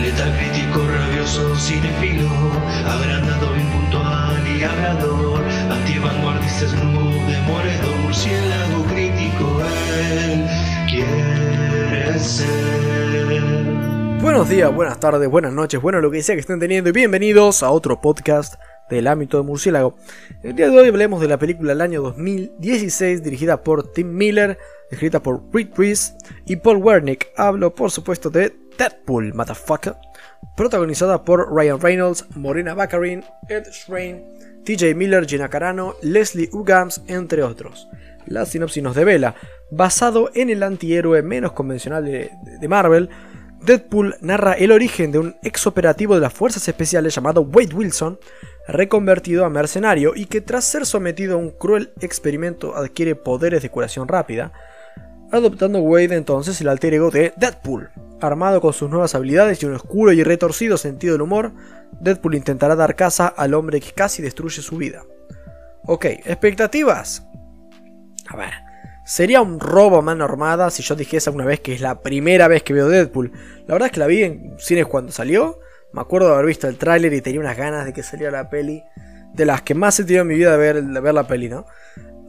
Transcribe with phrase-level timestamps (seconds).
[0.00, 2.28] Letal crítico, rabioso, cinefilo,
[4.44, 4.60] y
[8.02, 9.62] murciélago crítico,
[10.12, 10.46] él
[10.88, 12.46] quiere ser.
[14.20, 17.62] Buenos días, buenas tardes, buenas noches, bueno lo que sea que estén teniendo y bienvenidos
[17.62, 18.54] a otro podcast
[18.88, 19.96] del ámbito de murciélago.
[20.42, 24.58] El día de hoy hablemos de la película del año 2016 dirigida por Tim Miller,
[24.90, 26.14] escrita por Reed Reese
[26.46, 27.28] y Paul Wernick.
[27.36, 29.96] Hablo por supuesto de Deadpool, motherfucker.
[30.56, 34.22] Protagonizada por Ryan Reynolds, Morena Baccarin, Ed Sheeran,
[34.64, 37.88] TJ Miller, Gina Carano, Leslie Ugams, entre otros.
[38.26, 39.34] La sinopsis nos devela,
[39.70, 43.10] basado en el antihéroe menos convencional de, de Marvel,
[43.64, 48.18] Deadpool narra el origen de un ex operativo de las fuerzas especiales llamado Wade Wilson,
[48.68, 53.70] reconvertido a mercenario y que tras ser sometido a un cruel experimento adquiere poderes de
[53.70, 54.52] curación rápida,
[55.32, 57.90] adoptando Wade entonces el alter ego de Deadpool.
[58.20, 61.52] Armado con sus nuevas habilidades y un oscuro y retorcido sentido del humor,
[62.00, 65.02] Deadpool intentará dar caza al hombre que casi destruye su vida.
[65.86, 67.26] Ok, expectativas.
[68.28, 68.54] A ver,
[69.04, 72.48] Sería un robo a mano armada si yo dijese alguna vez que es la primera
[72.48, 73.32] vez que veo Deadpool.
[73.66, 75.60] La verdad es que la vi en cines cuando salió.
[75.92, 78.48] Me acuerdo de haber visto el tráiler y tenía unas ganas de que saliera la
[78.48, 78.82] peli.
[79.34, 81.66] De las que más he tenido en mi vida de ver, la peli, ¿no?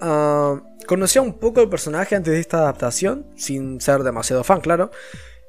[0.02, 4.92] Ah, conocía un poco el personaje antes de esta adaptación, sin ser demasiado fan, claro.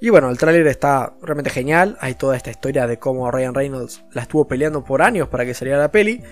[0.00, 1.96] Y bueno, el tráiler está realmente genial.
[2.00, 5.54] Hay toda esta historia de cómo Ryan Reynolds la estuvo peleando por años para que
[5.54, 6.22] saliera la peli.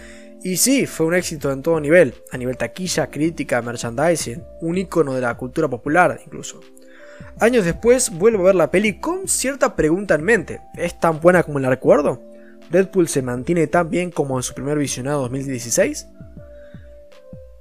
[0.42, 5.14] Y sí, fue un éxito en todo nivel, a nivel taquilla, crítica, merchandising, un icono
[5.14, 6.60] de la cultura popular incluso.
[7.40, 11.42] Años después vuelvo a ver la peli con cierta pregunta en mente, ¿es tan buena
[11.42, 12.20] como la recuerdo?
[12.70, 16.08] ¿Deadpool se mantiene tan bien como en su primer visionado 2016?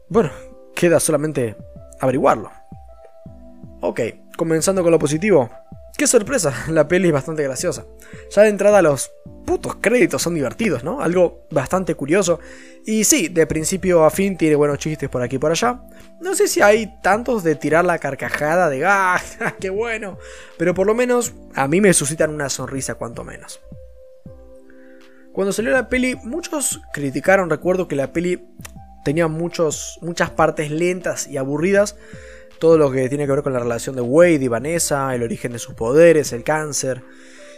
[0.10, 0.32] Bueno,
[0.76, 1.56] queda solamente
[2.00, 2.52] averiguarlo.
[3.82, 4.02] Ok,
[4.38, 5.50] comenzando con lo positivo.
[5.98, 6.54] ¡Qué sorpresa!
[6.70, 7.86] La peli es bastante graciosa.
[8.32, 9.12] Ya de entrada los
[9.46, 11.02] putos créditos son divertidos, ¿no?
[11.02, 12.40] Algo bastante curioso.
[12.86, 15.82] Y sí, de principio a fin tiene buenos chistes por aquí y por allá.
[16.22, 19.22] No sé si hay tantos de tirar la carcajada de ¡ah!
[19.60, 20.18] ¡qué bueno!
[20.58, 23.62] Pero por lo menos a mí me suscitan una sonrisa cuanto menos.
[25.34, 28.46] Cuando salió la peli, muchos criticaron, recuerdo que la peli
[29.04, 31.96] tenía muchos, muchas partes lentas y aburridas.
[32.64, 35.52] Todo lo que tiene que ver con la relación de Wade y Vanessa, el origen
[35.52, 37.04] de sus poderes, el cáncer.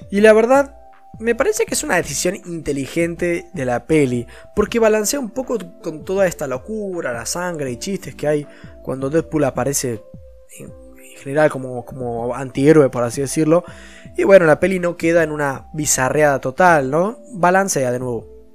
[0.10, 0.80] Y la verdad,
[1.20, 6.06] me parece que es una decisión inteligente de la peli, porque balancea un poco con
[6.06, 8.48] toda esta locura, la sangre y chistes que hay
[8.82, 10.02] cuando Deadpool aparece
[10.58, 10.74] en,
[11.18, 13.64] general como, como antihéroe, por así decirlo.
[14.18, 17.20] Y bueno, la peli no queda en una bizarreada total, ¿no?
[17.32, 18.50] Balancea de nuevo.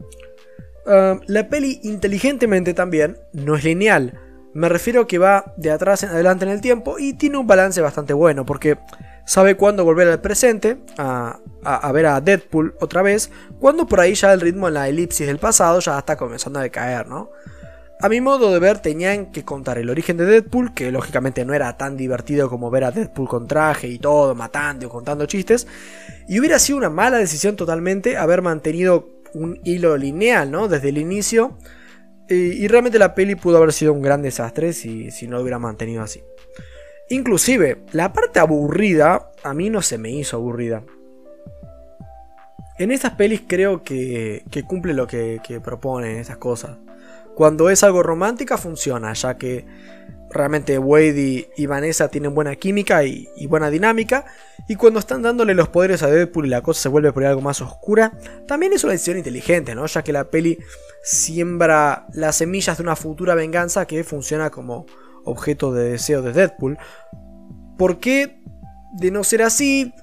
[0.85, 4.19] Ah, la peli inteligentemente también no es lineal.
[4.53, 7.47] Me refiero a que va de atrás en adelante en el tiempo y tiene un
[7.47, 8.79] balance bastante bueno, porque
[9.25, 11.39] sabe cuándo volver al presente, a,
[11.93, 13.31] ver a Deadpool otra vez,
[13.61, 16.63] cuando por ahí ya el ritmo en la elipsis del pasado ya está comenzando a
[16.63, 17.31] decaer, ¿no?
[18.03, 21.53] A mi modo de ver tenían que contar el origen de Deadpool, que lógicamente no
[21.53, 25.67] era tan divertido como ver a Deadpool con traje y todo, matando y contando chistes,
[26.27, 30.67] y hubiera sido una mala decisión totalmente haber mantenido un hilo lineal, ¿no?
[30.67, 31.57] Desde el inicio,
[32.31, 35.59] y, realmente la peli pudo haber sido un gran desastre si, si no lo hubiera
[35.59, 36.23] mantenido así.
[37.09, 40.85] Inclusive, la parte aburrida a mí no se me hizo aburrida.
[42.79, 46.79] En estas pelis creo que, cumple lo que, que propone esas cosas.
[47.35, 49.67] Cuando es algo romántica funciona, ya que
[50.31, 54.25] realmente Wade y, Vanessa tienen buena química y, y, buena dinámica.
[54.69, 57.41] Y cuando están dándole los poderes a Deadpool y la cosa se vuelve por algo
[57.41, 58.13] más oscura,
[58.47, 59.85] también es una decisión inteligente, ¿no?
[59.87, 60.59] Ya que la peli
[61.03, 64.87] siembra las semillas de una futura venganza que funciona como
[65.25, 66.79] objeto de deseo de Deadpool.
[67.79, 68.41] ¿Por qué?
[68.93, 69.95] De no ser así,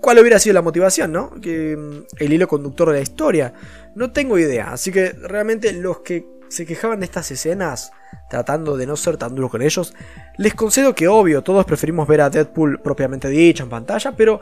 [0.00, 1.30] ¿cuál hubiera sido la motivación, no?
[1.40, 3.54] Que, mm, el hilo conductor de la historia.
[3.94, 4.72] No tengo idea.
[4.72, 7.90] Así que realmente los que se quejaban de estas escenas,
[8.28, 9.94] tratando de no ser tan duros con ellos,
[10.36, 14.40] les concedo que obvio, todos preferimos ver a Deadpool propiamente dicho en pantalla, pero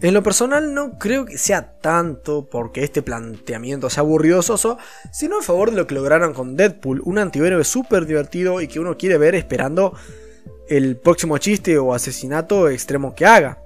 [0.00, 4.78] en lo personal no creo que sea tanto porque este planteamiento sea aburrido soso,
[5.10, 8.78] sino a favor de lo que lograron con Deadpool, un antihéroe súper divertido y que
[8.78, 9.94] uno quiere ver esperando
[10.68, 13.62] el próximo chiste o asesinato extremo que haga.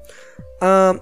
[0.61, 1.01] Ah,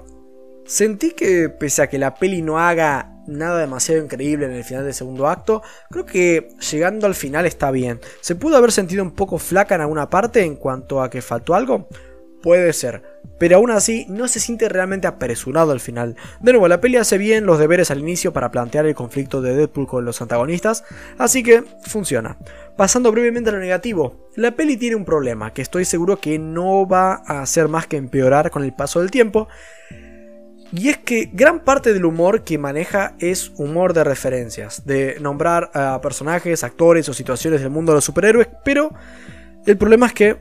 [0.64, 4.84] sentí que pese a que la peli no haga nada demasiado increíble en el final
[4.84, 8.00] del segundo acto, creo que llegando al final está bien.
[8.22, 11.54] ¿Se pudo haber sentido un poco flaca en alguna parte en cuanto a que faltó
[11.54, 11.88] algo?
[12.42, 13.02] Puede ser,
[13.38, 16.16] pero aún así no se siente realmente apresurado al final.
[16.40, 19.56] De nuevo, la peli hace bien los deberes al inicio para plantear el conflicto de
[19.56, 20.84] Deadpool con los antagonistas,
[21.18, 22.38] así que funciona.
[22.76, 26.86] Pasando brevemente a lo negativo, la peli tiene un problema que estoy seguro que no
[26.86, 29.48] va a hacer más que empeorar con el paso del tiempo,
[30.70, 35.70] Y es que gran parte del humor que maneja es humor de referencias, de nombrar
[35.72, 38.92] a personajes, actores o situaciones del mundo de los superhéroes, pero
[39.64, 40.36] el problema es que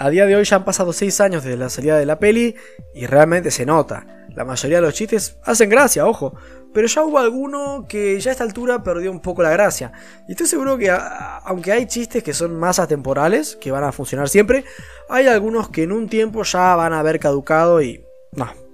[0.00, 2.56] a día de hoy ya han pasado 6 años desde la salida de la peli
[2.94, 4.06] y realmente se nota.
[4.34, 6.34] La mayoría de los chistes hacen gracia, ojo,
[6.72, 9.92] pero ya hubo alguno que ya a esta altura perdió un poco la gracia.
[10.26, 14.30] Y estoy seguro que aunque hay chistes que son más atemporales, que van a funcionar
[14.30, 14.64] siempre,
[15.10, 18.02] hay algunos que en un tiempo ya van a haber caducado y...
[18.32, 18.69] No.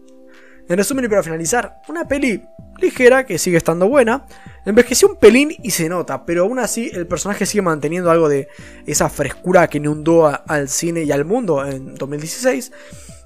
[0.68, 2.44] En resumen y para finalizar, una peli
[2.78, 4.26] ligera que sigue estando buena,
[4.64, 8.48] envejeció un pelín y se nota, pero aún así el personaje sigue manteniendo algo de
[8.84, 12.72] esa frescura que inundó al cine y al mundo en 2016.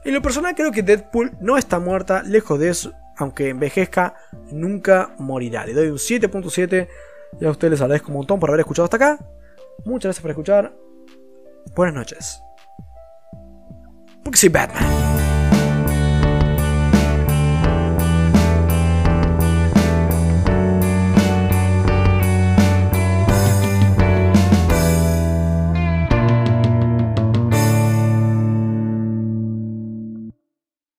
[0.04, 4.14] En lo personal creo que Deadpool no está muerta, lejos de eso, aunque envejezca,
[4.50, 5.66] nunca morirá.
[5.66, 6.88] Le doy un 7.7
[7.40, 9.18] y a ustedes les agradezco un montón por haber escuchado hasta acá.
[9.84, 10.74] Muchas gracias por escuchar.
[11.74, 12.42] Buenas noches.
[14.22, 15.19] Porque soy Batman.